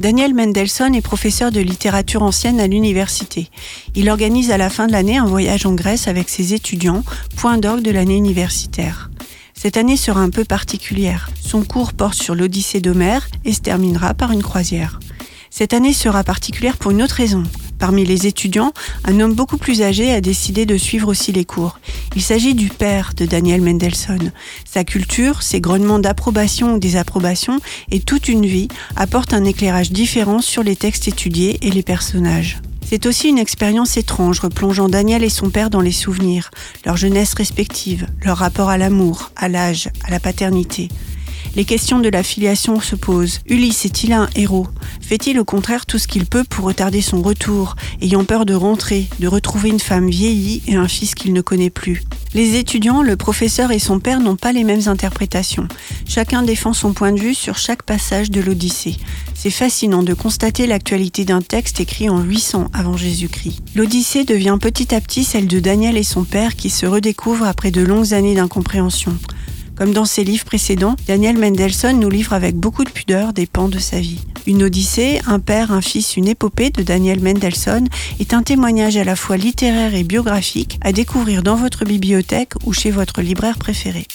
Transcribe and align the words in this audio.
Daniel 0.00 0.32
Mendelssohn 0.32 0.94
est 0.94 1.02
professeur 1.02 1.52
de 1.52 1.60
littérature 1.60 2.22
ancienne 2.22 2.58
à 2.58 2.66
l'université. 2.66 3.50
Il 3.94 4.08
organise 4.08 4.50
à 4.50 4.56
la 4.56 4.70
fin 4.70 4.86
de 4.86 4.92
l'année 4.92 5.18
un 5.18 5.26
voyage 5.26 5.66
en 5.66 5.74
Grèce 5.74 6.08
avec 6.08 6.30
ses 6.30 6.54
étudiants, 6.54 7.04
point 7.36 7.58
d'orgue 7.58 7.82
de 7.82 7.90
l'année 7.90 8.16
universitaire. 8.16 9.10
Cette 9.52 9.76
année 9.76 9.98
sera 9.98 10.20
un 10.20 10.30
peu 10.30 10.46
particulière. 10.46 11.28
Son 11.38 11.62
cours 11.64 11.92
porte 11.92 12.14
sur 12.14 12.34
l'Odyssée 12.34 12.80
d'Homère 12.80 13.28
et 13.44 13.52
se 13.52 13.60
terminera 13.60 14.14
par 14.14 14.32
une 14.32 14.42
croisière. 14.42 15.00
Cette 15.50 15.74
année 15.74 15.92
sera 15.92 16.24
particulière 16.24 16.78
pour 16.78 16.92
une 16.92 17.02
autre 17.02 17.16
raison. 17.16 17.42
Parmi 17.80 18.04
les 18.04 18.26
étudiants, 18.26 18.74
un 19.04 19.18
homme 19.20 19.32
beaucoup 19.32 19.56
plus 19.56 19.80
âgé 19.80 20.12
a 20.12 20.20
décidé 20.20 20.66
de 20.66 20.76
suivre 20.76 21.08
aussi 21.08 21.32
les 21.32 21.46
cours. 21.46 21.80
Il 22.14 22.20
s'agit 22.20 22.54
du 22.54 22.68
père 22.68 23.14
de 23.16 23.24
Daniel 23.24 23.62
Mendelssohn. 23.62 24.32
Sa 24.70 24.84
culture, 24.84 25.42
ses 25.42 25.62
grognements 25.62 25.98
d'approbation 25.98 26.74
ou 26.74 26.78
désapprobation 26.78 27.58
et 27.90 28.00
toute 28.00 28.28
une 28.28 28.44
vie 28.44 28.68
apportent 28.96 29.32
un 29.32 29.44
éclairage 29.44 29.92
différent 29.92 30.42
sur 30.42 30.62
les 30.62 30.76
textes 30.76 31.08
étudiés 31.08 31.56
et 31.62 31.70
les 31.70 31.82
personnages. 31.82 32.58
C'est 32.86 33.06
aussi 33.06 33.28
une 33.28 33.38
expérience 33.38 33.96
étrange, 33.96 34.40
replongeant 34.40 34.90
Daniel 34.90 35.24
et 35.24 35.30
son 35.30 35.48
père 35.48 35.70
dans 35.70 35.80
les 35.80 35.92
souvenirs, 35.92 36.50
leur 36.84 36.98
jeunesse 36.98 37.32
respective, 37.32 38.06
leur 38.24 38.36
rapport 38.36 38.68
à 38.68 38.76
l'amour, 38.76 39.30
à 39.36 39.48
l'âge, 39.48 39.88
à 40.04 40.10
la 40.10 40.20
paternité. 40.20 40.88
Les 41.56 41.64
questions 41.64 41.98
de 41.98 42.08
la 42.08 42.22
filiation 42.22 42.78
se 42.80 42.94
posent. 42.94 43.40
Ulysse 43.46 43.84
est-il 43.84 44.12
un 44.12 44.28
héros? 44.36 44.68
Fait-il 45.10 45.40
au 45.40 45.44
contraire 45.44 45.86
tout 45.86 45.98
ce 45.98 46.06
qu'il 46.06 46.24
peut 46.24 46.44
pour 46.44 46.66
retarder 46.66 47.00
son 47.00 47.20
retour, 47.20 47.74
ayant 48.00 48.24
peur 48.24 48.46
de 48.46 48.54
rentrer, 48.54 49.08
de 49.18 49.26
retrouver 49.26 49.68
une 49.68 49.80
femme 49.80 50.08
vieillie 50.08 50.62
et 50.68 50.76
un 50.76 50.86
fils 50.86 51.16
qu'il 51.16 51.32
ne 51.32 51.40
connaît 51.40 51.68
plus? 51.68 52.04
Les 52.32 52.54
étudiants, 52.54 53.02
le 53.02 53.16
professeur 53.16 53.72
et 53.72 53.80
son 53.80 53.98
père 53.98 54.20
n'ont 54.20 54.36
pas 54.36 54.52
les 54.52 54.62
mêmes 54.62 54.86
interprétations. 54.86 55.66
Chacun 56.06 56.44
défend 56.44 56.74
son 56.74 56.92
point 56.92 57.10
de 57.10 57.18
vue 57.18 57.34
sur 57.34 57.58
chaque 57.58 57.82
passage 57.82 58.30
de 58.30 58.40
l'Odyssée. 58.40 58.98
C'est 59.34 59.50
fascinant 59.50 60.04
de 60.04 60.14
constater 60.14 60.68
l'actualité 60.68 61.24
d'un 61.24 61.42
texte 61.42 61.80
écrit 61.80 62.08
en 62.08 62.22
800 62.22 62.68
avant 62.72 62.96
Jésus-Christ. 62.96 63.62
L'Odyssée 63.74 64.22
devient 64.22 64.58
petit 64.60 64.94
à 64.94 65.00
petit 65.00 65.24
celle 65.24 65.48
de 65.48 65.58
Daniel 65.58 65.96
et 65.96 66.04
son 66.04 66.22
père 66.22 66.54
qui 66.54 66.70
se 66.70 66.86
redécouvrent 66.86 67.46
après 67.46 67.72
de 67.72 67.82
longues 67.82 68.14
années 68.14 68.36
d'incompréhension. 68.36 69.18
Comme 69.74 69.92
dans 69.92 70.04
ses 70.04 70.22
livres 70.22 70.44
précédents, 70.44 70.94
Daniel 71.08 71.36
Mendelssohn 71.36 71.98
nous 71.98 72.10
livre 72.10 72.32
avec 72.32 72.54
beaucoup 72.54 72.84
de 72.84 72.90
pudeur 72.90 73.32
des 73.32 73.46
pans 73.46 73.68
de 73.68 73.80
sa 73.80 73.98
vie. 73.98 74.20
Une 74.46 74.62
Odyssée, 74.62 75.20
un 75.26 75.38
père, 75.38 75.72
un 75.72 75.80
fils, 75.80 76.16
une 76.16 76.28
épopée 76.28 76.70
de 76.70 76.82
Daniel 76.82 77.20
Mendelssohn 77.20 77.88
est 78.18 78.34
un 78.34 78.42
témoignage 78.42 78.96
à 78.96 79.04
la 79.04 79.16
fois 79.16 79.36
littéraire 79.36 79.94
et 79.94 80.04
biographique 80.04 80.78
à 80.82 80.92
découvrir 80.92 81.42
dans 81.42 81.56
votre 81.56 81.84
bibliothèque 81.84 82.52
ou 82.64 82.72
chez 82.72 82.90
votre 82.90 83.20
libraire 83.20 83.58
préféré. 83.58 84.06